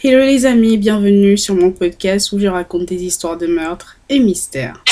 Hello 0.00 0.20
les 0.20 0.46
amis, 0.46 0.78
bienvenue 0.78 1.36
sur 1.36 1.56
mon 1.56 1.72
podcast 1.72 2.30
où 2.30 2.38
je 2.38 2.46
raconte 2.46 2.84
des 2.84 3.02
histoires 3.02 3.36
de 3.36 3.48
meurtres 3.48 3.96
et 4.08 4.20
mystères. 4.20 4.84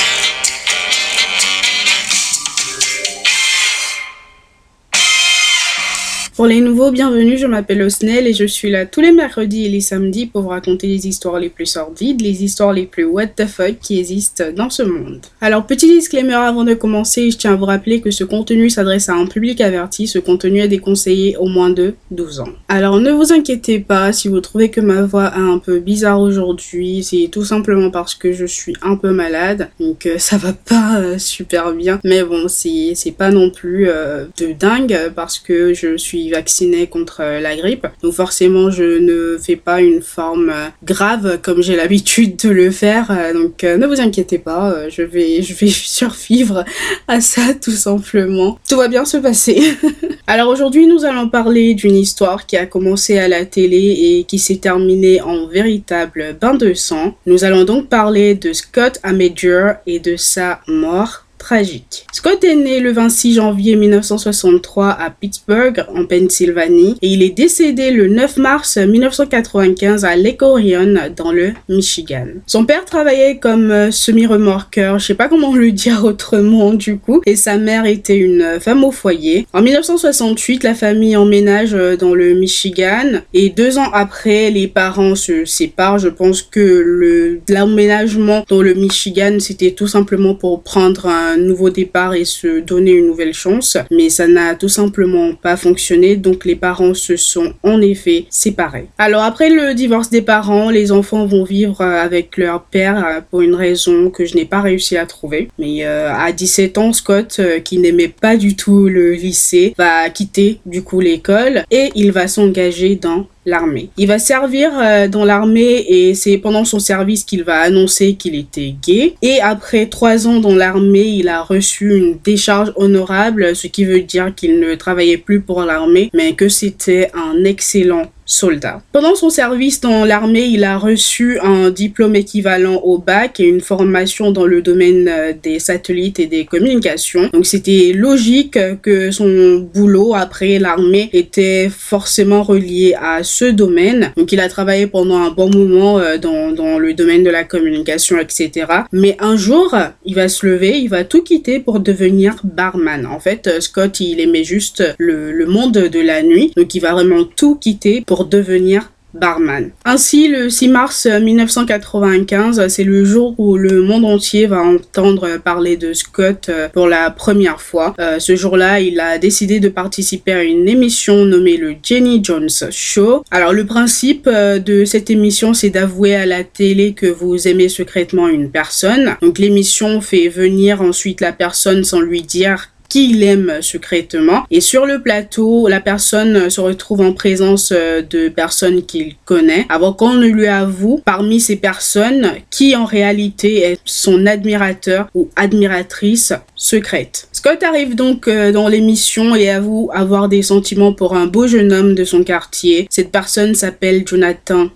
Pour 6.37 6.47
les 6.47 6.61
nouveaux, 6.61 6.91
bienvenue, 6.91 7.39
je 7.39 7.47
m'appelle 7.47 7.81
Osnel 7.81 8.27
et 8.27 8.35
je 8.35 8.45
suis 8.45 8.69
là 8.71 8.85
tous 8.85 9.01
les 9.01 9.11
mercredis 9.11 9.65
et 9.65 9.69
les 9.71 9.81
samedis 9.81 10.27
pour 10.27 10.43
vous 10.43 10.51
raconter 10.51 10.87
les 10.87 11.07
histoires 11.07 11.39
les 11.39 11.49
plus 11.49 11.65
sordides, 11.65 12.21
les 12.21 12.45
histoires 12.45 12.75
les 12.75 12.85
plus 12.85 13.07
what 13.07 13.29
the 13.29 13.47
fuck 13.47 13.79
qui 13.81 13.99
existent 13.99 14.45
dans 14.55 14.69
ce 14.69 14.83
monde. 14.83 15.23
Alors 15.41 15.65
petit 15.65 15.87
disclaimer 15.89 16.35
avant 16.35 16.65
de 16.65 16.75
commencer, 16.75 17.31
je 17.31 17.39
tiens 17.39 17.55
à 17.55 17.57
vous 17.57 17.65
rappeler 17.65 18.03
que 18.03 18.11
ce 18.11 18.23
contenu 18.23 18.69
s'adresse 18.69 19.09
à 19.09 19.15
un 19.15 19.25
public 19.25 19.63
averti, 19.63 20.07
ce 20.07 20.19
contenu 20.19 20.61
est 20.61 20.69
déconseillé 20.69 21.39
au 21.39 21.47
moins 21.47 21.71
de 21.71 21.95
12 22.11 22.41
ans. 22.41 22.53
Alors 22.69 23.01
ne 23.01 23.13
vous 23.13 23.33
inquiétez 23.33 23.81
pas 23.81 24.13
si 24.13 24.29
vous 24.29 24.43
trouvez 24.43 24.69
que 24.69 24.83
ma 24.83 25.05
voix 25.05 25.33
est 25.35 25.41
un 25.41 25.59
peu 25.59 25.79
bizarre 25.79 26.21
aujourd'hui, 26.21 27.03
c'est 27.03 27.31
tout 27.33 27.47
simplement 27.47 27.91
parce 27.91 28.15
que 28.15 28.35
je 28.35 28.45
suis 28.45 28.75
un 28.83 28.97
peu 28.97 29.11
malade, 29.11 29.71
donc 29.81 30.05
euh, 30.05 30.19
ça 30.19 30.37
va 30.37 30.53
pas 30.53 30.99
euh, 30.99 31.17
super 31.17 31.73
bien, 31.73 31.99
mais 32.05 32.23
bon 32.23 32.47
c'est 32.49 33.15
pas 33.17 33.31
non 33.31 33.49
plus 33.49 33.89
euh, 33.89 34.27
de 34.39 34.53
dingue 34.53 34.99
parce 35.15 35.39
que 35.39 35.73
je 35.73 35.97
suis 35.97 36.26
vacciné 36.31 36.87
contre 36.87 37.21
euh, 37.21 37.41
la 37.41 37.57
grippe. 37.57 37.87
Donc 38.03 38.15
forcément, 38.15 38.71
je 38.71 38.99
ne 38.99 39.39
fais 39.39 39.57
pas 39.57 39.81
une 39.81 40.03
forme 40.03 40.51
euh, 40.51 40.69
grave 40.85 41.39
comme 41.43 41.63
j'ai 41.63 41.77
l'habitude 41.77 42.37
de 42.37 42.51
le 42.51 42.71
faire. 42.71 43.11
Euh, 43.11 43.33
donc 43.33 43.63
ne 43.63 43.87
vous 43.87 44.01
inquiétez 44.01 44.39
pas, 44.39 44.89
je 44.89 45.03
vais, 45.03 45.43
je 45.43 45.55
vais 45.55 45.67
survivre 45.71 46.65
à 47.09 47.21
ça 47.21 47.55
tout 47.61 47.73
simplement. 47.73 48.59
Tout 48.69 48.77
va 48.77 48.89
bien 48.89 49.05
se 49.05 49.17
passer. 49.17 49.75
Alors 50.27 50.49
aujourd'hui, 50.49 50.87
nous 50.87 51.05
allons 51.05 51.29
parler 51.29 51.75
d'une 51.75 51.97
histoire 51.97 52.47
qui 52.47 52.57
a 52.57 52.67
commencé 52.67 53.19
à 53.19 53.29
la 53.29 53.45
télé 53.45 53.97
et 53.99 54.25
qui 54.25 54.39
s'est 54.39 54.57
terminée 54.57 55.21
en 55.21 55.47
véritable 55.47 56.37
bain 56.41 56.55
de 56.55 56.75
sang. 56.75 57.15
Nous 57.27 57.45
allons 57.45 57.65
donc 57.65 57.89
parler 57.89 58.35
de 58.35 58.53
Scott 58.53 58.99
Amajor 59.03 59.75
et 59.87 59.99
de 59.99 60.17
sa 60.17 60.61
mort 60.67 61.26
tragique. 61.39 62.07
Scott 62.13 62.43
est 62.45 62.55
né 62.55 62.81
le 62.81 62.93
26 62.93 63.35
janvier 63.35 63.77
1963 63.77 64.89
à 64.89 65.11
Pittsburgh, 65.11 65.85
en 65.95 66.05
Pennsylvanie, 66.05 66.97
et 67.03 67.09
il 67.09 67.23
est 67.23 67.31
décédé 67.37 67.91
le 67.91 68.09
9 68.09 68.37
mars 68.39 68.77
1995 68.77 70.05
à 70.05 70.17
Lake 70.17 70.43
Orion, 70.43 70.95
dans 71.17 71.33
le 71.33 71.53
Michigan. 71.69 72.27
Son 72.47 72.65
père 72.65 72.85
travaillait 72.85 73.39
comme 73.39 73.71
euh, 73.71 73.91
semi-remorqueur, 73.91 74.99
je 74.99 75.07
sais 75.07 75.15
pas 75.15 75.29
comment 75.29 75.55
le 75.55 75.73
dire 75.73 76.05
autrement 76.05 76.73
du 76.73 76.99
coup, 76.99 77.21
et 77.27 77.37
sa 77.37 77.59
mère 77.59 77.87
était 77.87 78.17
une 78.17 78.59
femme 78.61 78.85
au 78.85 78.91
foyer. 78.91 79.47
En 79.53 79.63
1968, 79.63 80.63
la 80.63 80.75
famille 80.75 81.17
emménage 81.17 81.75
euh, 81.75 81.97
dans 81.97 82.15
le 82.15 82.35
Michigan, 82.35 83.21
et 83.35 83.51
deux 83.51 83.79
ans 83.79 83.91
après, 83.93 84.51
les 84.51 84.69
parents 84.69 85.15
se 85.15 85.45
séparent. 85.45 85.99
Je 85.99 86.09
pense 86.09 86.43
que 86.43 87.41
l'emménagement 87.49 88.45
dans 88.49 88.63
le 88.63 88.75
Michigan, 88.75 89.39
c'était 89.41 89.73
tout 89.73 89.89
simplement 89.89 90.35
pour 90.35 90.63
prendre 90.63 91.07
un 91.07 91.26
nouveau 91.35 91.71
départ 91.71 92.15
et 92.15 92.25
se 92.25 92.61
donner 92.61 92.93
une 92.93 93.09
nouvelle 93.09 93.35
chance, 93.35 93.77
mais 93.91 94.11
ça 94.11 94.29
n'a 94.29 94.55
tout 94.55 94.69
simplement 94.69 95.35
pas 95.35 95.57
fonctionné, 95.57 96.17
donc 96.17 96.45
les 96.45 96.55
parents 96.55 96.95
se 96.95 97.17
sont 97.17 97.55
en 97.63 97.81
effet 97.81 98.27
séparés. 98.31 98.87
Alors 98.99 99.23
après 99.23 99.51
le 99.51 99.75
divorce 99.75 100.11
des 100.11 100.23
parents, 100.23 100.71
les 100.71 100.93
enfants 100.93 101.27
vont 101.27 101.43
vivre 101.45 101.81
avec 101.81 102.37
leur 102.37 102.63
père 102.63 103.05
euh, 103.05 103.21
pour 103.29 103.41
une 103.41 103.55
raison 103.55 104.11
que 104.11 104.25
je 104.25 104.37
n'ai 104.37 104.45
pas 104.45 104.61
réussi 104.61 104.97
à 104.97 105.07
trouver. 105.07 105.49
Mais 105.59 105.85
euh, 105.85 106.13
à 106.13 106.33
17 106.33 106.79
ans, 106.79 106.93
Scott, 106.93 107.37
euh, 107.39 107.61
qui 107.61 107.79
n'aimait 107.79 108.09
pas 108.09 108.37
du 108.37 108.57
tout 108.57 108.89
le 108.89 109.13
lycée, 109.13 109.75
va 109.77 110.09
quitter 110.11 110.61
du 110.67 110.83
coup 110.83 111.01
l'école 111.01 111.65
et 111.71 111.91
il 111.95 112.13
va 112.13 112.29
s'engager 112.29 112.97
dans 112.97 113.27
l'armée. 113.47 113.89
Il 113.97 114.09
va 114.09 114.19
servir 114.19 114.71
euh, 114.79 115.09
dans 115.09 115.25
l'armée 115.25 115.85
et 115.89 116.15
c'est 116.15 116.37
pendant 116.37 116.65
son 116.65 116.79
service 116.79 117.25
qu'il 117.25 117.45
va 117.45 117.61
annoncer 117.61 118.15
qu'il 118.15 118.35
était 118.35 118.75
gay. 118.83 119.15
Et 119.23 119.41
après 119.41 119.87
trois 119.87 120.27
ans 120.27 120.41
dans 120.41 120.55
l'armée, 120.55 121.07
il 121.07 121.29
a 121.29 121.43
reçu 121.43 121.97
une 121.97 122.19
décharge 122.23 122.73
honorable, 122.77 123.57
ce 123.57 123.69
qui 123.69 123.85
veut 123.85 124.01
dire 124.01 124.35
qu'il 124.35 124.61
ne 124.61 124.75
travaillait 124.75 125.17
plus 125.17 125.41
pour 125.41 125.63
l'armée, 125.63 126.11
mais 126.13 126.35
que 126.35 126.49
c'était 126.49 127.11
un 127.15 127.45
excellent 127.45 128.11
soldat. 128.27 128.83
Pendant 128.93 129.15
son 129.15 129.31
service 129.31 129.81
dans 129.81 130.05
l'armée, 130.05 130.45
il 130.45 130.65
a 130.65 130.77
reçu 130.77 131.39
un 131.41 131.71
diplôme 131.71 132.17
équivalent 132.17 132.75
au 132.83 132.99
bac 132.99 133.41
et 133.41 133.45
une 133.45 133.61
formation 133.61 134.33
dans 134.33 134.45
le 134.45 134.61
domaine 134.63 135.09
euh, 135.09 135.33
des 135.41 135.61
satellites 135.61 136.19
et 136.19 136.27
des 136.27 136.45
communications. 136.45 137.31
Donc 137.33 137.47
c'était 137.47 137.93
logique 137.95 138.59
que 138.83 139.11
son 139.13 139.69
boulot 139.73 140.15
après 140.15 140.59
l'armée 140.59 141.09
était 141.13 141.71
forcément 141.71 142.43
relié 142.43 142.95
à 143.01 143.23
ce 143.23 143.45
domaine. 143.45 144.13
Donc 144.17 144.33
il 144.33 144.41
a 144.41 144.49
travaillé 144.49 144.89
pendant 144.89 145.19
un 145.19 145.31
bon 145.31 145.49
moment 145.49 145.99
euh, 145.99 146.19
dans, 146.19 146.51
dans 146.53 146.79
le 146.79 146.95
domaine 146.95 147.23
de 147.23 147.31
la 147.31 147.45
communication, 147.45 148.19
etc. 148.19 148.67
Mais 148.93 149.17
un 149.21 149.37
jour, 149.37 149.75
il 150.05 150.15
va 150.15 150.29
se 150.29 150.45
lever, 150.47 150.79
il 150.79 150.89
va 150.89 151.05
tout 151.05 151.23
quitter 151.23 151.61
pour 151.61 151.79
devenir 151.79 152.37
barman. 152.43 153.07
En 153.07 153.21
fait, 153.21 153.47
euh, 153.47 153.61
Scott, 153.61 154.01
il 154.01 154.21
aimait 154.21 154.45
juste 154.45 154.83
le, 154.99 155.31
le 155.31 155.47
monde 155.47 155.73
de 155.73 156.01
la 156.01 156.23
nuit. 156.23 156.53
Donc 156.57 156.75
il 156.75 156.81
va 156.81 156.93
vraiment 156.93 157.25
tout 157.25 157.55
quitter 157.57 158.03
pour 158.07 158.16
devenir 158.25 158.91
barman. 159.17 159.71
Ainsi, 159.85 160.29
le 160.29 160.51
6 160.51 160.69
mars 160.69 161.07
1995, 161.07 162.69
c'est 162.69 162.85
le 162.85 163.05
jour 163.05 163.35
où 163.39 163.57
le 163.57 163.83
monde 163.83 164.05
entier 164.05 164.47
va 164.47 164.63
entendre 164.63 165.39
parler 165.39 165.77
de 165.77 165.93
Scott 165.93 166.49
euh, 166.49 166.69
pour 166.69 166.87
la 166.87 167.11
première 167.11 167.61
fois. 167.61 167.95
Euh, 167.99 168.19
ce 168.19 168.37
jour-là, 168.37 168.81
il 168.81 169.01
a 169.01 169.19
décidé 169.19 169.61
de 169.61 169.69
participer 169.69 170.33
à 170.33 170.43
une 170.43 170.69
émission 170.69 171.25
nommée 171.25 171.57
le 171.57 171.75
Jenny 171.83 172.23
Jones 172.23 172.49
Show. 172.71 173.25
Alors, 173.31 173.53
le 173.53 173.65
principe 173.65 174.29
euh, 174.31 174.59
de 174.59 174.85
cette 174.85 175.11
émission, 175.11 175.55
c'est 175.55 175.71
d'avouer 175.71 176.15
à 176.15 176.27
la 176.27 176.45
télé 176.45 176.93
que 176.93 177.07
vous 177.07 177.49
aimez 177.49 177.69
secrètement 177.69 178.29
une 178.29 178.51
personne. 178.51 179.17
Donc, 179.23 179.39
l'émission 179.39 180.01
fait 180.01 180.29
venir 180.29 180.83
ensuite 180.83 181.21
la 181.21 181.33
personne 181.33 181.85
sans 181.85 182.01
lui 182.01 182.23
dire 182.23 182.71
qu'il 182.89 183.23
aime 183.23 183.59
secrètement. 183.61 184.45
Et 184.51 184.61
sur 184.61 184.87
le 184.87 185.03
plateau, 185.03 185.69
la 185.69 185.81
personne 185.81 186.51
se 186.51 186.61
retrouve 186.61 187.01
en 187.01 187.13
présence 187.13 187.73
euh, 187.73 188.03
de 188.03 188.29
personnes 188.29 188.85
qu'il 188.85 189.15
connaît 189.25 189.67
avant 189.69 189.93
qu'on 189.93 190.15
ne 190.15 190.27
lui 190.27 190.47
avoue 190.47 191.01
parmi 191.05 191.41
ces 191.41 191.57
personnes 191.57 192.33
qui 192.51 192.77
en 192.77 192.85
réalité 192.85 193.63
est 193.63 193.79
son 193.85 194.27
admirateur 194.27 195.09
ou 195.15 195.29
admiratrice 195.37 196.33
secrète. 196.55 197.29
Scott 197.33 197.63
arrive 197.63 197.95
donc 197.95 198.29
euh, 198.29 198.53
dans 198.53 198.69
l'émission 198.69 199.35
et 199.35 199.51
avoue 199.51 199.91
avoir 199.93 200.29
des 200.29 200.43
sentiments 200.43 200.93
pour 200.93 201.15
un 201.15 201.27
beau 201.27 201.47
jeune 201.47 201.73
homme 201.73 201.95
de 201.95 202.05
son 202.05 202.25
quartier. 202.25 202.87
Cette 202.91 203.13
personne 203.13 203.55
s'appelle 203.55 204.05
Jonathan 204.07 204.69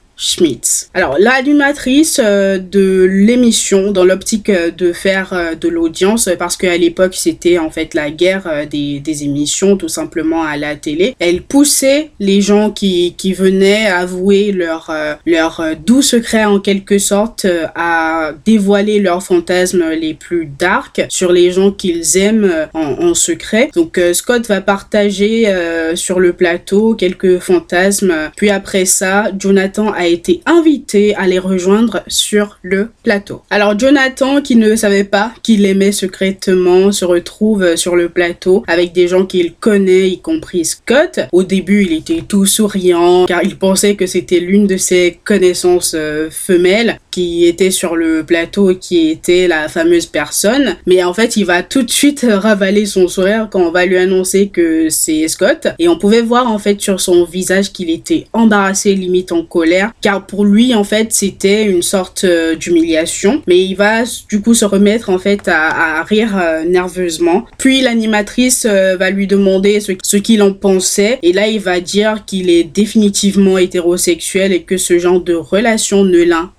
Alors, 0.92 1.16
l'animatrice 1.19 2.20
euh, 2.22 2.58
de 2.58 3.04
l'émission, 3.04 3.91
dans 3.91 4.04
l'optique 4.04 4.50
euh, 4.50 4.70
de 4.70 4.92
faire 4.92 5.32
euh, 5.32 5.54
de 5.54 5.66
l'audience, 5.66 6.28
parce 6.38 6.58
qu'à 6.58 6.76
l'époque, 6.76 7.14
c'était 7.16 7.56
en 7.56 7.70
fait 7.70 7.94
la 7.94 8.10
guerre 8.10 8.66
des, 8.70 9.00
des, 9.00 9.25
émissions, 9.25 9.78
tout 9.78 9.88
simplement 9.88 10.42
à 10.42 10.59
la 10.59 10.76
télé, 10.76 11.16
elle 11.20 11.41
poussait 11.41 12.10
les 12.20 12.42
gens 12.42 12.70
qui, 12.70 13.14
qui 13.16 13.32
venaient 13.32 13.86
avouer 13.86 14.53
leur, 14.53 14.91
leur 15.25 15.62
doux 15.84 16.03
secret 16.03 16.44
en 16.44 16.60
quelque 16.60 16.98
sorte 16.98 17.47
à 17.75 18.32
dévoiler 18.44 19.00
leurs 19.00 19.22
fantasmes 19.22 19.91
les 19.91 20.14
plus 20.14 20.47
dark 20.59 21.03
sur 21.09 21.32
les 21.32 21.50
gens 21.50 21.70
qu'ils 21.70 22.19
aiment 22.19 22.69
en, 22.75 23.09
en, 23.09 23.14
secret. 23.14 23.70
Donc, 23.75 24.00
Scott 24.12 24.47
va 24.47 24.60
partager 24.60 25.53
sur 25.94 26.20
le 26.20 26.32
plateau 26.32 26.94
quelques 26.94 27.38
fantasmes. 27.38 28.14
Puis 28.36 28.50
après 28.50 28.84
ça, 28.84 29.30
Jonathan 29.38 29.92
a 29.92 30.09
été 30.10 30.41
invité 30.47 31.15
à 31.15 31.26
les 31.26 31.38
rejoindre 31.38 32.03
sur 32.06 32.59
le 32.62 32.91
plateau. 33.03 33.43
Alors 33.50 33.78
Jonathan, 33.78 34.41
qui 34.41 34.56
ne 34.56 34.76
savait 34.76 35.04
pas 35.04 35.32
qu'il 35.43 35.65
aimait 35.66 35.93
secrètement, 35.93 36.93
se 36.93 37.04
retrouve 37.04 37.76
sur 37.76 37.97
le 37.97 38.09
plateau 38.09 38.65
avec 38.66 38.93
des 38.93 39.09
gens 39.09 39.26
qu'il 39.26 39.54
connaît, 39.54 40.09
y 40.09 40.21
compris 40.21 40.65
Scott. 40.65 41.21
Au 41.32 41.43
début, 41.43 41.84
il 41.84 41.93
était 41.93 42.22
tout 42.26 42.47
souriant 42.47 43.26
car 43.26 43.43
il 43.43 43.56
pensait 43.56 43.94
que 43.94 44.06
c'était 44.06 44.41
l'une 44.41 44.66
de 44.66 44.76
ses 44.76 45.19
connaissances 45.25 45.94
euh, 45.97 46.28
femelles 46.30 46.98
qui 47.10 47.47
était 47.47 47.71
sur 47.71 47.97
le 47.97 48.24
plateau 48.24 48.74
qui 48.74 49.10
était 49.10 49.48
la 49.48 49.68
fameuse 49.68 50.07
personne. 50.07 50.77
Mais 50.86 51.03
en 51.03 51.15
fait, 51.15 51.36
il 51.36 51.45
va 51.45 51.62
tout 51.62 51.83
de 51.83 51.91
suite 51.91 52.27
ravaler 52.28 52.86
son 52.86 53.09
sourire 53.09 53.48
quand 53.51 53.60
on 53.60 53.71
va 53.71 53.86
lui 53.86 53.97
annoncer 53.97 54.48
que 54.48 54.89
c'est 54.89 55.28
Scott. 55.28 55.68
Et 55.78 55.89
on 55.89 55.98
pouvait 55.98 56.22
voir 56.22 56.51
en 56.51 56.59
fait 56.59 56.80
sur 56.80 57.01
son 57.01 57.24
visage 57.24 57.72
qu'il 57.72 57.91
était 57.91 58.27
embarrassé, 58.33 58.95
limite 58.95 59.33
en 59.33 59.45
colère, 59.45 59.92
car 60.01 60.27
pour 60.27 60.45
lui 60.45 60.74
en 60.74 60.84
fait 60.84 61.12
c'était 61.12 61.65
une 61.65 61.83
sorte 61.83 62.24
euh, 62.24 62.54
d'humiliation. 62.54 63.42
Mais 63.47 63.59
il 63.59 63.74
va 63.74 64.03
du 64.28 64.41
coup 64.41 64.54
se 64.54 64.65
remettre 64.65 65.10
en 65.10 65.18
fait 65.18 65.48
à, 65.48 66.03
rire 66.04 66.36
euh, 66.36 66.65
nerveusement. 66.65 67.45
Puis 67.59 67.80
l'animatrice 67.80 68.66
euh, 68.68 68.97
va 68.97 69.10
lui 69.10 69.27
demander 69.27 69.80
ce, 69.80 69.92
ce 70.03 70.16
qu'il 70.16 70.42
en 70.42 70.53
pensait. 70.53 71.18
Et 71.22 71.33
là, 71.33 71.47
il 71.48 71.60
va 71.60 71.80
dire 71.80 72.24
qu'il 72.27 72.51
est 72.51 72.65
définitivement 72.65 73.59
hétérosexuel 73.59 74.53
et 74.53 74.63
que 74.63 74.77
ce 74.77 74.98
genre 74.98 75.21
de 75.21 75.34
relation 75.34 76.04
ne 76.04 76.18
l'intéresse 76.18 76.51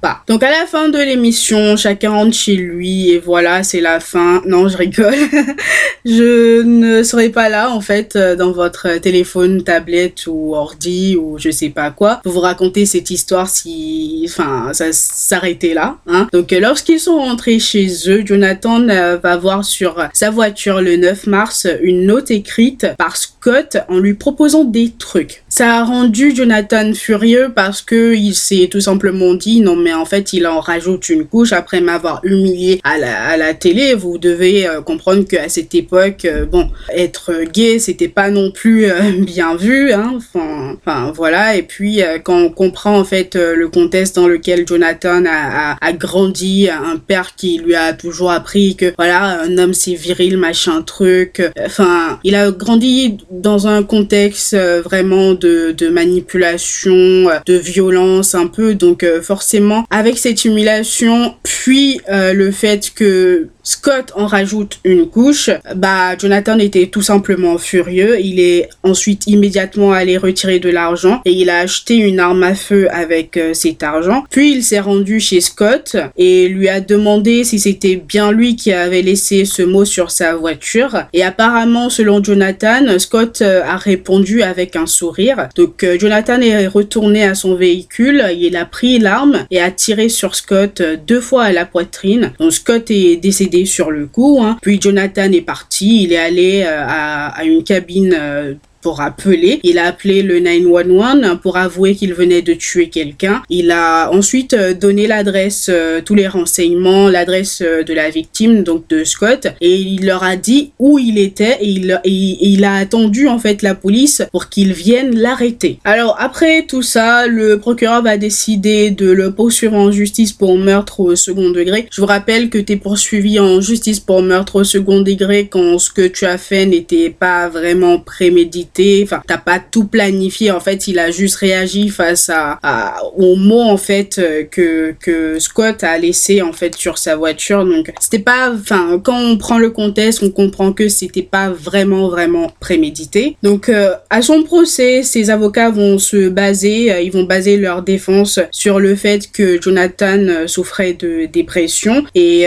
pas. 0.00 0.22
Donc 0.28 0.42
à 0.42 0.50
la 0.50 0.66
fin 0.66 0.88
de 0.88 0.98
l'émission, 0.98 1.76
chacun 1.76 2.10
rentre 2.10 2.36
chez 2.36 2.56
lui 2.56 3.10
et 3.10 3.18
voilà, 3.18 3.62
c'est 3.62 3.80
la 3.80 4.00
fin. 4.00 4.42
Non, 4.46 4.68
je 4.68 4.76
rigole. 4.76 5.14
je 6.04 6.62
ne 6.62 7.02
serai 7.02 7.30
pas 7.30 7.48
là 7.48 7.70
en 7.70 7.80
fait 7.80 8.16
euh, 8.16 8.36
dans 8.36 8.52
votre 8.52 8.98
téléphone, 8.98 9.62
tablette 9.64 10.26
ou 10.26 10.54
ordi 10.54 11.16
ou 11.16 11.38
je 11.38 11.50
sais 11.50 11.70
pas 11.70 11.90
quoi 11.90 12.20
pour 12.22 12.32
vous 12.32 12.40
raconter 12.40 12.84
cette 12.84 13.10
histoire 13.10 13.48
si, 13.48 14.26
enfin, 14.28 14.70
ça 14.72 14.92
s'arrêtait 14.92 15.74
là. 15.74 15.96
Hein. 16.06 16.28
Donc 16.32 16.52
euh, 16.52 16.60
lorsqu'ils 16.60 17.00
sont 17.00 17.16
rentrés 17.16 17.58
chez 17.58 17.88
eux, 18.08 18.22
Jonathan 18.24 18.88
euh, 18.88 19.16
va 19.16 19.36
voir 19.36 19.64
sur 19.64 20.08
sa 20.12 20.30
voiture 20.30 20.82
le 20.82 20.96
9 20.96 21.26
mars 21.26 21.66
une 21.82 22.06
note 22.06 22.30
écrite 22.30 22.86
par 22.98 23.16
Scott 23.16 23.78
en 23.88 23.98
lui 23.98 24.14
proposant 24.14 24.64
des 24.64 24.92
trucs. 24.98 25.43
Ça 25.56 25.76
a 25.76 25.84
rendu 25.84 26.34
Jonathan 26.34 26.92
furieux 26.94 27.52
parce 27.54 27.80
que 27.80 28.12
il 28.12 28.34
s'est 28.34 28.66
tout 28.68 28.80
simplement 28.80 29.34
dit 29.34 29.60
non 29.60 29.76
mais 29.76 29.94
en 29.94 30.04
fait 30.04 30.32
il 30.32 30.48
en 30.48 30.58
rajoute 30.58 31.08
une 31.10 31.26
couche 31.26 31.52
après 31.52 31.80
m'avoir 31.80 32.20
humilié 32.24 32.80
à 32.82 32.98
la, 32.98 33.22
à 33.22 33.36
la 33.36 33.54
télé. 33.54 33.94
Vous 33.94 34.18
devez 34.18 34.66
euh, 34.66 34.80
comprendre 34.80 35.22
qu'à 35.22 35.48
cette 35.48 35.72
époque, 35.76 36.24
euh, 36.24 36.44
bon, 36.44 36.68
être 36.92 37.44
gay 37.52 37.78
c'était 37.78 38.08
pas 38.08 38.30
non 38.30 38.50
plus 38.50 38.86
euh, 38.86 39.12
bien 39.20 39.54
vu. 39.54 39.92
Hein. 39.92 40.14
Enfin, 40.16 40.76
enfin 40.76 41.12
voilà. 41.14 41.54
Et 41.54 41.62
puis 41.62 42.00
quand 42.24 42.36
on 42.36 42.50
comprend 42.50 42.98
en 42.98 43.04
fait 43.04 43.36
le 43.36 43.68
contexte 43.68 44.16
dans 44.16 44.26
lequel 44.26 44.66
Jonathan 44.66 45.22
a, 45.24 45.76
a, 45.80 45.92
grandi, 45.92 46.68
un 46.68 46.96
père 46.96 47.36
qui 47.36 47.58
lui 47.58 47.76
a 47.76 47.92
toujours 47.92 48.32
appris 48.32 48.74
que 48.74 48.92
voilà 48.98 49.40
un 49.42 49.56
homme 49.58 49.72
c'est 49.72 49.94
viril 49.94 50.36
machin 50.36 50.82
truc. 50.82 51.40
Enfin, 51.64 52.18
il 52.24 52.34
a 52.34 52.50
grandi 52.50 53.18
dans 53.30 53.68
un 53.68 53.84
contexte 53.84 54.56
vraiment 54.56 55.34
de 55.44 55.88
manipulation, 55.88 57.28
de 57.46 57.54
violence 57.54 58.34
un 58.34 58.46
peu. 58.46 58.74
Donc 58.74 59.04
forcément 59.22 59.84
avec 59.90 60.18
cette 60.18 60.44
humiliation, 60.44 61.34
puis 61.42 62.00
le 62.08 62.50
fait 62.50 62.92
que 62.94 63.48
Scott 63.66 64.12
en 64.14 64.26
rajoute 64.26 64.78
une 64.84 65.08
couche, 65.08 65.48
bah 65.74 66.18
Jonathan 66.18 66.58
était 66.58 66.88
tout 66.88 67.00
simplement 67.00 67.56
furieux. 67.56 68.20
Il 68.20 68.38
est 68.38 68.68
ensuite 68.82 69.26
immédiatement 69.26 69.92
allé 69.92 70.18
retirer 70.18 70.58
de 70.58 70.68
l'argent 70.68 71.22
et 71.24 71.32
il 71.32 71.48
a 71.48 71.60
acheté 71.60 71.96
une 71.96 72.20
arme 72.20 72.42
à 72.42 72.54
feu 72.54 72.88
avec 72.90 73.38
euh, 73.38 73.54
cet 73.54 73.82
argent. 73.82 74.24
Puis 74.30 74.52
il 74.52 74.62
s'est 74.62 74.80
rendu 74.80 75.18
chez 75.18 75.40
Scott 75.40 75.96
et 76.18 76.48
lui 76.48 76.68
a 76.68 76.80
demandé 76.80 77.42
si 77.44 77.58
c'était 77.58 77.96
bien 77.96 78.32
lui 78.32 78.54
qui 78.54 78.70
avait 78.70 79.00
laissé 79.00 79.46
ce 79.46 79.62
mot 79.62 79.86
sur 79.86 80.10
sa 80.10 80.34
voiture. 80.34 81.04
Et 81.14 81.24
apparemment, 81.24 81.88
selon 81.88 82.22
Jonathan, 82.22 82.98
Scott 82.98 83.40
euh, 83.40 83.62
a 83.64 83.78
répondu 83.78 84.42
avec 84.42 84.76
un 84.76 84.86
sourire. 84.86 85.33
Donc 85.54 85.82
euh, 85.82 85.98
Jonathan 85.98 86.40
est 86.40 86.66
retourné 86.66 87.24
à 87.24 87.34
son 87.34 87.54
véhicule, 87.54 88.24
il 88.36 88.56
a 88.56 88.64
pris 88.64 88.98
l'arme 88.98 89.46
et 89.50 89.60
a 89.60 89.70
tiré 89.70 90.08
sur 90.08 90.34
Scott 90.34 90.82
deux 91.06 91.20
fois 91.20 91.44
à 91.44 91.52
la 91.52 91.64
poitrine. 91.66 92.32
Donc 92.38 92.52
Scott 92.52 92.90
est 92.90 93.16
décédé 93.16 93.64
sur 93.64 93.90
le 93.90 94.06
coup. 94.06 94.40
Hein. 94.42 94.58
Puis 94.62 94.80
Jonathan 94.80 95.30
est 95.30 95.40
parti, 95.40 96.04
il 96.04 96.12
est 96.12 96.18
allé 96.18 96.64
euh, 96.66 96.84
à, 96.86 97.44
une 97.44 97.62
cabine 97.62 98.14
euh, 98.18 98.54
pour 98.84 99.00
appeler. 99.00 99.60
Il 99.62 99.78
a 99.78 99.86
appelé 99.86 100.22
le 100.22 100.40
911 100.40 101.38
pour 101.42 101.56
avouer 101.56 101.94
qu'il 101.94 102.12
venait 102.12 102.42
de 102.42 102.52
tuer 102.52 102.90
quelqu'un. 102.90 103.42
Il 103.48 103.70
a 103.70 104.10
ensuite 104.12 104.52
euh, 104.52 104.74
donné 104.74 105.06
l'adresse, 105.06 105.70
euh, 105.72 106.02
tous 106.04 106.14
les 106.14 106.28
renseignements, 106.28 107.08
l'adresse 107.08 107.62
euh, 107.62 107.82
de 107.82 107.94
la 107.94 108.10
victime, 108.10 108.62
donc 108.62 108.86
de 108.90 109.02
Scott, 109.02 109.46
et 109.62 109.74
il 109.74 110.04
leur 110.04 110.22
a 110.22 110.36
dit 110.36 110.72
où 110.78 110.98
il 110.98 111.16
était 111.16 111.56
et 111.62 111.68
il, 111.68 111.98
il 112.04 112.62
a 112.64 112.74
attendu 112.74 113.26
en 113.26 113.38
fait 113.38 113.62
la 113.62 113.74
police 113.74 114.22
pour 114.32 114.50
qu'ils 114.50 114.74
viennent 114.74 115.18
l'arrêter. 115.18 115.78
Alors 115.84 116.16
après 116.20 116.66
tout 116.66 116.82
ça, 116.82 117.26
le 117.26 117.58
procureur 117.58 118.02
va 118.02 118.18
décider 118.18 118.90
de 118.90 119.10
le 119.10 119.30
poursuivre 119.30 119.76
en 119.76 119.92
justice 119.92 120.34
pour 120.34 120.58
meurtre 120.58 121.00
au 121.00 121.16
second 121.16 121.48
degré. 121.48 121.86
Je 121.90 122.02
vous 122.02 122.06
rappelle 122.06 122.50
que 122.50 122.58
tu 122.58 122.74
es 122.74 122.76
poursuivi 122.76 123.40
en 123.40 123.62
justice 123.62 123.98
pour 123.98 124.20
meurtre 124.20 124.56
au 124.56 124.64
second 124.64 125.00
degré 125.00 125.48
quand 125.48 125.78
ce 125.78 125.90
que 125.90 126.06
tu 126.06 126.26
as 126.26 126.36
fait 126.36 126.66
n'était 126.66 127.08
pas 127.08 127.48
vraiment 127.48 127.98
prémédité 127.98 128.73
T'as 128.74 129.38
pas 129.38 129.60
tout 129.60 129.84
planifié. 129.84 130.50
En 130.50 130.60
fait, 130.60 130.88
il 130.88 130.98
a 130.98 131.10
juste 131.10 131.36
réagi 131.36 131.88
face 131.88 132.28
à, 132.28 132.58
à 132.62 133.04
aux 133.16 133.36
mots 133.36 133.62
en 133.62 133.76
fait 133.76 134.18
euh, 134.18 134.42
que 134.44 134.94
que 135.00 135.38
Scott 135.38 135.84
a 135.84 135.96
laissé 135.98 136.42
en 136.42 136.52
fait 136.52 136.74
sur 136.74 136.98
sa 136.98 137.16
voiture. 137.16 137.64
Donc, 137.64 137.92
c'était 138.00 138.18
pas. 138.18 138.52
Enfin, 138.52 139.00
quand 139.02 139.18
on 139.18 139.36
prend 139.36 139.58
le 139.58 139.70
contexte, 139.70 140.22
on 140.22 140.30
comprend 140.30 140.72
que 140.72 140.88
c'était 140.88 141.22
pas 141.22 141.50
vraiment 141.50 142.08
vraiment 142.08 142.50
prémédité. 142.60 143.36
Donc, 143.42 143.68
euh, 143.68 143.94
à 144.10 144.22
son 144.22 144.42
procès, 144.42 145.02
ses 145.02 145.30
avocats 145.30 145.70
vont 145.70 145.98
se 145.98 146.28
baser, 146.28 146.92
euh, 146.92 147.00
ils 147.00 147.12
vont 147.12 147.24
baser 147.24 147.56
leur 147.56 147.82
défense 147.82 148.40
sur 148.50 148.80
le 148.80 148.96
fait 148.96 149.30
que 149.30 149.60
Jonathan 149.60 150.46
souffrait 150.46 150.94
de 150.94 151.26
dépression 151.26 152.04
et 152.14 152.46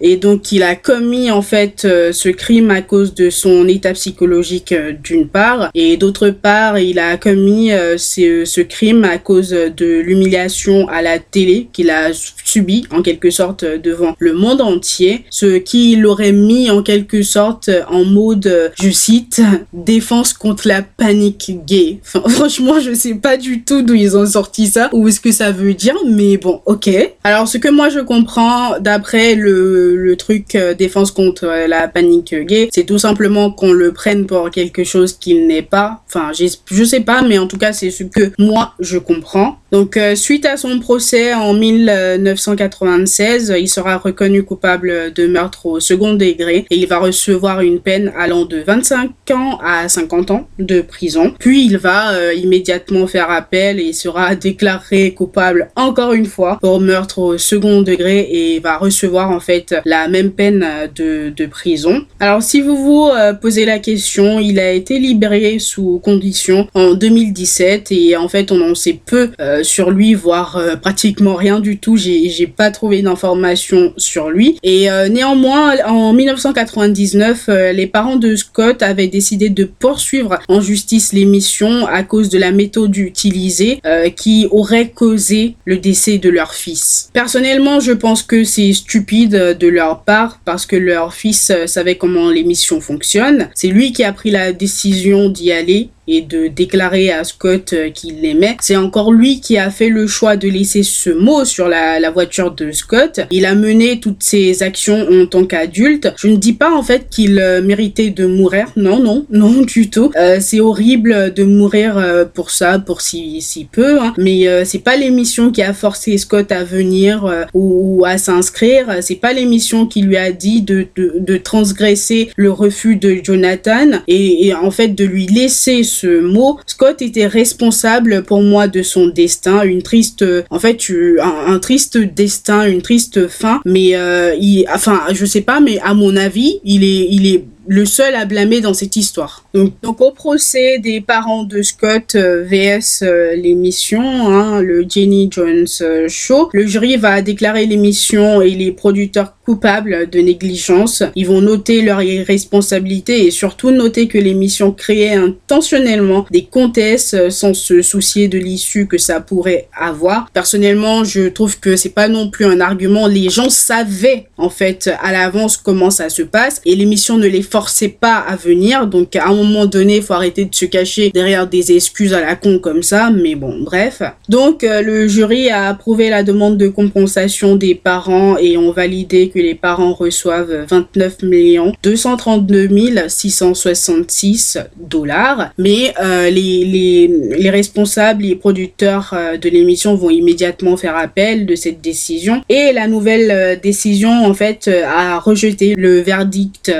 et 0.00 0.16
donc 0.16 0.52
il 0.52 0.62
a 0.62 0.74
commis 0.74 1.30
en 1.30 1.42
fait 1.42 1.82
ce 1.82 2.28
crime 2.28 2.70
à 2.70 2.82
cause 2.82 3.14
de 3.14 3.30
son 3.30 3.66
état 3.68 3.92
psychologique 3.92 4.74
d'une 5.02 5.28
part 5.28 5.67
et 5.74 5.96
d'autre 5.96 6.30
part, 6.30 6.78
il 6.78 6.98
a 6.98 7.16
commis 7.16 7.72
euh, 7.72 7.96
ce, 7.98 8.60
crime 8.60 9.04
à 9.04 9.18
cause 9.18 9.50
de 9.50 10.00
l'humiliation 10.00 10.88
à 10.88 11.02
la 11.02 11.18
télé 11.18 11.68
qu'il 11.72 11.90
a 11.90 12.10
subi 12.12 12.86
en 12.90 13.02
quelque 13.02 13.30
sorte 13.30 13.64
devant 13.64 14.14
le 14.18 14.32
monde 14.32 14.60
entier, 14.60 15.24
ce 15.30 15.58
qui 15.58 15.96
l'aurait 15.96 16.32
mis 16.32 16.70
en 16.70 16.82
quelque 16.82 17.22
sorte 17.22 17.70
en 17.90 18.04
mode, 18.04 18.72
je 18.80 18.90
cite, 18.90 19.40
défense 19.72 20.32
contre 20.32 20.68
la 20.68 20.82
panique 20.82 21.52
gay. 21.66 22.00
franchement, 22.02 22.80
je 22.80 22.92
sais 22.94 23.14
pas 23.14 23.36
du 23.36 23.62
tout 23.62 23.82
d'où 23.82 23.94
ils 23.94 24.16
ont 24.16 24.26
sorti 24.26 24.66
ça 24.66 24.90
ou 24.92 25.10
ce 25.10 25.20
que 25.20 25.32
ça 25.32 25.52
veut 25.52 25.74
dire, 25.74 25.96
mais 26.06 26.36
bon, 26.36 26.60
ok. 26.66 26.90
Alors, 27.24 27.48
ce 27.48 27.58
que 27.58 27.68
moi 27.68 27.88
je 27.88 28.00
comprends 28.00 28.78
d'après 28.80 29.34
le, 29.34 29.96
le 29.96 30.16
truc 30.16 30.54
euh, 30.54 30.74
défense 30.74 31.10
contre 31.10 31.46
la 31.68 31.88
panique 31.88 32.34
gay, 32.34 32.68
c'est 32.72 32.84
tout 32.84 32.98
simplement 32.98 33.50
qu'on 33.50 33.72
le 33.72 33.92
prenne 33.92 34.26
pour 34.26 34.50
quelque 34.50 34.84
chose 34.84 35.12
qu'il 35.12 35.46
n'est 35.46 35.57
pas. 35.62 36.02
Enfin, 36.06 36.32
je 36.32 36.84
sais 36.84 37.00
pas, 37.00 37.22
mais 37.22 37.38
en 37.38 37.46
tout 37.46 37.58
cas, 37.58 37.72
c'est 37.72 37.90
ce 37.90 38.04
que 38.04 38.32
moi, 38.38 38.74
je 38.80 38.98
comprends. 38.98 39.58
Donc, 39.70 39.98
euh, 39.98 40.14
suite 40.14 40.46
à 40.46 40.56
son 40.56 40.78
procès 40.78 41.34
en 41.34 41.52
1996, 41.52 43.54
il 43.58 43.68
sera 43.68 43.98
reconnu 43.98 44.42
coupable 44.42 45.12
de 45.12 45.26
meurtre 45.26 45.66
au 45.66 45.80
second 45.80 46.14
degré 46.14 46.64
et 46.70 46.76
il 46.76 46.86
va 46.86 46.98
recevoir 46.98 47.60
une 47.60 47.80
peine 47.80 48.10
allant 48.16 48.46
de 48.46 48.58
25 48.58 49.10
ans 49.32 49.58
à 49.62 49.88
50 49.88 50.30
ans 50.30 50.48
de 50.58 50.80
prison. 50.80 51.34
Puis, 51.38 51.66
il 51.66 51.76
va 51.76 52.12
euh, 52.12 52.32
immédiatement 52.32 53.06
faire 53.06 53.30
appel 53.30 53.78
et 53.78 53.92
sera 53.92 54.34
déclaré 54.34 55.12
coupable 55.12 55.68
encore 55.76 56.14
une 56.14 56.26
fois 56.26 56.58
pour 56.62 56.80
meurtre 56.80 57.18
au 57.18 57.36
second 57.36 57.82
degré 57.82 58.26
et 58.30 58.60
va 58.60 58.78
recevoir 58.78 59.30
en 59.30 59.40
fait 59.40 59.74
la 59.84 60.08
même 60.08 60.30
peine 60.30 60.66
de, 60.94 61.30
de 61.34 61.46
prison. 61.46 62.04
Alors, 62.20 62.42
si 62.42 62.60
vous 62.60 62.76
vous 62.76 63.08
euh, 63.08 63.34
posez 63.34 63.64
la 63.64 63.78
question, 63.78 64.38
il 64.38 64.58
a 64.58 64.72
été 64.72 64.98
libéré 64.98 65.47
sous 65.58 65.98
condition 66.00 66.66
en 66.74 66.94
2017 66.94 67.92
et 67.92 68.16
en 68.16 68.28
fait, 68.28 68.52
on 68.52 68.60
en 68.60 68.74
sait 68.74 68.98
peu 69.04 69.30
euh, 69.40 69.62
sur 69.62 69.90
lui, 69.90 70.14
voire 70.14 70.56
euh, 70.56 70.76
pratiquement 70.76 71.34
rien 71.34 71.60
du 71.60 71.78
tout. 71.78 71.96
J'ai 71.96 72.46
pas 72.46 72.70
trouvé 72.70 73.02
d'informations 73.02 73.92
sur 73.96 74.30
lui. 74.30 74.58
Et 74.62 74.90
euh, 74.90 75.08
néanmoins, 75.08 75.76
en 75.86 76.12
1999, 76.12 77.48
les 77.72 77.86
parents 77.86 78.16
de 78.16 78.36
Scott 78.36 78.82
avaient 78.82 79.06
décidé 79.06 79.48
de 79.48 79.64
poursuivre 79.64 80.38
en 80.48 80.60
justice 80.60 81.12
l'émission 81.12 81.86
à 81.86 82.02
cause 82.02 82.28
de 82.28 82.38
la 82.38 82.52
méthode 82.52 82.96
utilisée 82.96 83.80
qui 84.16 84.46
aurait 84.50 84.88
causé 84.88 85.54
le 85.64 85.76
décès 85.76 86.18
de 86.18 86.28
leur 86.28 86.54
fils. 86.54 87.10
Personnellement, 87.12 87.80
je 87.80 87.92
pense 87.92 88.22
que 88.22 88.44
c'est 88.44 88.72
stupide 88.72 89.56
de 89.58 89.68
leur 89.68 90.02
part 90.02 90.40
parce 90.44 90.66
que 90.66 90.76
leur 90.76 91.14
fils 91.14 91.52
savait 91.66 91.96
comment 91.96 92.30
l'émission 92.30 92.80
fonctionne. 92.80 93.48
C'est 93.54 93.68
lui 93.68 93.92
qui 93.92 94.04
a 94.04 94.12
pris 94.12 94.30
la 94.30 94.52
décision 94.52 95.27
d'y 95.28 95.52
aller 95.52 95.90
et 96.08 96.22
de 96.22 96.48
déclarer 96.48 97.10
à 97.10 97.22
Scott 97.24 97.72
euh, 97.72 97.90
qu'il 97.90 98.20
l'aimait. 98.20 98.56
C'est 98.60 98.76
encore 98.76 99.12
lui 99.12 99.40
qui 99.40 99.58
a 99.58 99.70
fait 99.70 99.88
le 99.88 100.06
choix 100.06 100.36
de 100.36 100.48
laisser 100.48 100.82
ce 100.82 101.10
mot 101.10 101.44
sur 101.44 101.68
la, 101.68 102.10
voiture 102.10 102.52
de 102.52 102.72
Scott. 102.72 103.20
Il 103.30 103.44
a 103.44 103.54
mené 103.54 104.00
toutes 104.00 104.22
ses 104.22 104.62
actions 104.62 105.06
en 105.10 105.26
tant 105.26 105.44
qu'adulte. 105.44 106.12
Je 106.16 106.28
ne 106.28 106.36
dis 106.36 106.54
pas 106.54 106.74
en 106.74 106.82
fait 106.82 107.08
qu'il 107.10 107.38
euh, 107.38 107.60
méritait 107.60 108.10
de 108.10 108.26
mourir. 108.26 108.68
Non, 108.76 108.98
non, 108.98 109.26
non 109.30 109.62
du 109.62 109.90
tout. 109.90 110.10
Euh, 110.16 110.38
c'est 110.40 110.60
horrible 110.60 111.32
de 111.34 111.44
mourir 111.44 111.98
euh, 111.98 112.24
pour 112.24 112.50
ça, 112.50 112.78
pour 112.78 113.00
si, 113.00 113.40
si 113.40 113.64
peu. 113.64 114.00
Hein. 114.00 114.14
Mais 114.18 114.48
euh, 114.48 114.64
c'est 114.64 114.78
pas 114.78 114.96
l'émission 114.96 115.50
qui 115.50 115.62
a 115.62 115.72
forcé 115.72 116.16
Scott 116.18 116.50
à 116.52 116.64
venir 116.64 117.46
ou, 117.54 118.04
à 118.06 118.18
s'inscrire. 118.18 118.98
C'est 119.00 119.16
pas 119.16 119.32
l'émission 119.32 119.86
qui 119.86 120.02
lui 120.02 120.16
a 120.16 120.32
dit 120.32 120.62
de, 120.62 120.86
de, 120.96 121.14
de, 121.18 121.36
transgresser 121.36 122.30
le 122.36 122.50
refus 122.50 122.96
de 122.96 123.18
Jonathan 123.22 124.00
et, 124.06 124.46
et 124.46 124.54
en 124.54 124.70
fait 124.70 124.88
de 124.88 125.04
lui 125.04 125.26
laisser 125.26 125.82
mot, 126.06 126.58
Scott 126.66 127.02
était 127.02 127.26
responsable 127.26 128.22
pour 128.22 128.42
moi 128.42 128.68
de 128.68 128.82
son 128.82 129.08
destin, 129.08 129.62
une 129.62 129.82
triste, 129.82 130.24
en 130.50 130.58
fait, 130.58 130.78
un, 131.20 131.52
un 131.54 131.58
triste 131.58 131.98
destin, 131.98 132.68
une 132.68 132.82
triste 132.82 133.28
fin. 133.28 133.60
Mais 133.64 133.96
euh, 133.96 134.34
il, 134.40 134.66
enfin, 134.72 135.02
je 135.12 135.24
sais 135.24 135.40
pas, 135.40 135.60
mais 135.60 135.78
à 135.80 135.94
mon 135.94 136.16
avis, 136.16 136.60
il 136.64 136.84
est, 136.84 137.08
il 137.10 137.26
est 137.26 137.44
le 137.68 137.84
seul 137.84 138.14
à 138.14 138.24
blâmer 138.24 138.62
dans 138.62 138.72
cette 138.72 138.96
histoire. 138.96 139.44
Donc, 139.52 140.00
au 140.00 140.10
procès 140.10 140.78
des 140.78 141.02
parents 141.02 141.44
de 141.44 141.60
Scott 141.60 142.14
euh, 142.14 142.42
vs 142.42 143.02
euh, 143.02 143.34
l'émission, 143.36 144.00
hein, 144.00 144.62
le 144.62 144.86
Jenny 144.88 145.28
Jones 145.30 145.66
euh, 145.82 146.08
Show, 146.08 146.48
le 146.54 146.66
jury 146.66 146.96
va 146.96 147.20
déclarer 147.20 147.66
l'émission 147.66 148.40
et 148.40 148.50
les 148.50 148.72
producteurs 148.72 149.34
coupables 149.44 150.08
de 150.10 150.20
négligence. 150.20 151.02
Ils 151.14 151.26
vont 151.26 151.42
noter 151.42 151.82
leur 151.82 152.00
irresponsabilité 152.02 153.26
et 153.26 153.30
surtout 153.30 153.70
noter 153.70 154.08
que 154.08 154.18
l'émission 154.18 154.72
créait 154.72 155.14
intentionnellement 155.14 156.26
des 156.30 156.44
comtesses 156.44 157.14
sans 157.30 157.54
se 157.54 157.82
soucier 157.82 158.28
de 158.28 158.38
l'issue 158.38 158.86
que 158.86 158.98
ça 158.98 159.20
pourrait 159.20 159.68
avoir. 159.74 160.30
Personnellement, 160.32 161.04
je 161.04 161.28
trouve 161.28 161.58
que 161.60 161.76
c'est 161.76 161.88
pas 161.90 162.08
non 162.08 162.30
plus 162.30 162.44
un 162.44 162.60
argument. 162.60 163.06
Les 163.06 163.30
gens 163.30 163.48
savaient 163.48 164.26
en 164.36 164.50
fait 164.50 164.90
à 165.02 165.12
l'avance 165.12 165.56
comment 165.56 165.90
ça 165.90 166.10
se 166.10 166.22
passe 166.22 166.60
et 166.66 166.76
l'émission 166.76 167.16
ne 167.16 167.26
les 167.26 167.42
forçait 167.58 167.88
pas 167.88 168.18
à 168.18 168.36
venir. 168.36 168.86
Donc 168.86 169.16
à 169.16 169.26
un 169.26 169.34
moment 169.34 169.66
donné, 169.66 169.96
il 169.96 170.02
faut 170.02 170.14
arrêter 170.14 170.44
de 170.44 170.54
se 170.54 170.64
cacher 170.64 171.10
derrière 171.10 171.48
des 171.48 171.72
excuses 171.72 172.14
à 172.14 172.20
la 172.20 172.36
con 172.36 172.60
comme 172.60 172.84
ça. 172.84 173.10
Mais 173.10 173.34
bon, 173.34 173.62
bref. 173.62 174.00
Donc 174.28 174.62
euh, 174.62 174.80
le 174.80 175.08
jury 175.08 175.50
a 175.50 175.68
approuvé 175.68 176.08
la 176.08 176.22
demande 176.22 176.56
de 176.56 176.68
compensation 176.68 177.56
des 177.56 177.74
parents 177.74 178.36
et 178.38 178.56
ont 178.56 178.70
validé 178.70 179.30
que 179.30 179.40
les 179.40 179.56
parents 179.56 179.92
reçoivent 179.92 180.66
29 180.68 181.22
millions 181.22 181.72
232 181.82 182.68
666 183.08 184.58
dollars. 184.76 185.50
Mais 185.58 185.92
euh, 186.00 186.30
les, 186.30 186.64
les, 186.64 187.10
les, 187.38 187.50
responsables, 187.50 188.22
les 188.22 188.36
producteurs 188.36 189.10
euh, 189.12 189.36
de 189.36 189.48
l'émission 189.48 189.96
vont 189.96 190.10
immédiatement 190.10 190.76
faire 190.76 190.96
appel 190.96 191.44
de 191.44 191.56
cette 191.56 191.80
décision. 191.80 192.42
Et 192.48 192.72
la 192.72 192.86
nouvelle 192.86 193.58
décision, 193.60 194.12
en 194.24 194.34
fait, 194.34 194.68
a 194.68 195.18
rejeté 195.18 195.74
le 195.76 196.00
verdict 196.00 196.72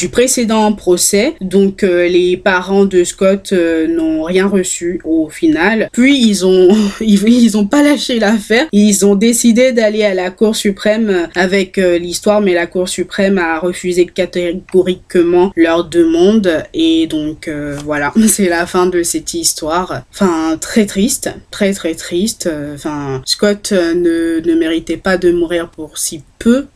du 0.00 0.08
précédent 0.22 0.72
procès. 0.72 1.34
Donc 1.40 1.82
les 1.82 2.36
parents 2.36 2.84
de 2.84 3.02
Scott 3.02 3.52
n'ont 3.52 4.22
rien 4.22 4.46
reçu 4.46 5.00
au 5.04 5.28
final. 5.28 5.88
Puis 5.92 6.16
ils 6.16 6.46
ont 6.46 6.68
ils, 7.00 7.56
ont 7.56 7.66
pas 7.66 7.82
lâché 7.82 8.20
l'affaire. 8.20 8.66
Ils 8.72 9.04
ont 9.04 9.16
décidé 9.16 9.72
d'aller 9.72 10.04
à 10.04 10.14
la 10.14 10.30
Cour 10.30 10.54
suprême 10.54 11.28
avec 11.34 11.76
l'histoire, 11.76 12.40
mais 12.40 12.54
la 12.54 12.66
Cour 12.66 12.88
suprême 12.88 13.38
a 13.38 13.58
refusé 13.58 14.06
catégoriquement 14.06 15.52
leur 15.56 15.84
demande. 15.84 16.64
Et 16.72 17.06
donc 17.08 17.48
euh, 17.48 17.76
voilà, 17.84 18.12
c'est 18.28 18.48
la 18.48 18.66
fin 18.66 18.86
de 18.86 19.02
cette 19.02 19.34
histoire. 19.34 20.02
Enfin, 20.12 20.56
très 20.60 20.86
triste, 20.86 21.30
très 21.50 21.72
très 21.72 21.94
triste. 21.94 22.48
Enfin, 22.74 23.22
Scott 23.24 23.72
euh, 23.72 23.94
ne, 23.94 24.54
méritait 24.54 24.96
pas 24.96 25.16
de 25.16 25.32
mourir 25.32 25.70
pour 25.70 25.98
si 25.98 26.22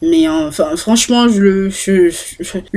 mais 0.02 0.28
enfin 0.28 0.76
franchement 0.76 1.26
le 1.26 1.70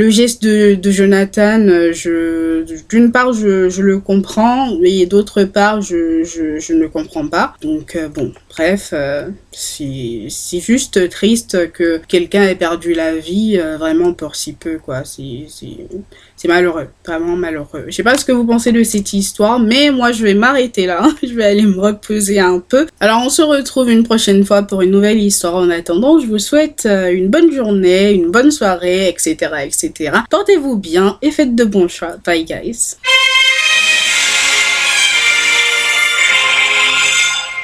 geste 0.10 0.44
de, 0.44 0.92
Jonathan, 0.92 1.68
euh, 1.68 2.66
d'une 2.90 3.12
part 3.12 3.34
je, 3.34 3.82
le 3.82 4.00
comprends, 4.00 4.76
mais 4.80 5.06
d'autre 5.06 5.44
part 5.44 5.82
je, 5.82 6.24
je, 6.24 6.74
ne 6.74 6.88
comprends 6.88 7.28
pas. 7.28 7.54
Donc 7.62 7.98
bon, 8.14 8.32
bref, 8.50 8.90
euh, 8.94 9.30
c'est 9.60 10.60
juste 10.62 11.10
triste 11.10 11.72
que 11.74 12.00
quelqu'un 12.08 12.44
ait 12.44 12.56
perdu 12.56 12.94
la 12.94 13.16
vie 13.18 13.60
euh, 13.60 13.78
vraiment 13.78 14.14
pour 14.14 14.36
si 14.36 14.54
peu, 14.54 14.78
quoi. 14.78 15.04
C'est 15.04 16.48
malheureux, 16.48 16.88
vraiment 17.06 17.36
malheureux. 17.36 17.86
Je 17.88 17.92
sais 17.92 18.04
pas 18.04 18.18
ce 18.18 18.24
que 18.24 18.32
vous 18.32 18.46
pensez 18.46 18.72
de 18.72 18.84
cette 18.84 19.12
histoire, 19.12 19.60
mais 19.60 19.92
moi 19.92 20.14
je 20.14 20.24
vais 20.24 20.34
m'arrêter 20.34 20.86
là. 20.86 21.10
je 21.24 21.34
vais 21.34 21.44
aller 21.44 21.64
me 21.64 21.78
reposer 21.80 22.40
un 22.40 22.60
peu. 22.60 22.88
Alors 23.02 23.22
on 23.26 23.30
se 23.30 23.42
retrouve 23.42 23.90
une 23.90 24.04
prochaine 24.04 24.46
fois 24.46 24.64
pour 24.64 24.82
une 24.82 24.92
nouvelle 24.92 25.20
histoire. 25.20 25.56
En 25.56 25.70
attendant, 25.70 26.20
je 26.20 26.28
vous 26.28 26.40
souhaite 26.40 26.86
euh, 26.86 27.12
une 27.12 27.28
bonne 27.28 27.52
journée, 27.52 28.14
une 28.14 28.32
bonne 28.32 28.52
soirée, 28.52 29.10
etc., 29.10 29.36
etc. 29.66 30.20
Portez-vous 30.30 30.78
bien 30.78 31.18
et 31.22 31.32
faites 31.32 31.56
de 31.56 31.66
bons 31.66 31.90
choix. 31.90 32.16
Bye 32.26 32.46
guys. 32.46 32.96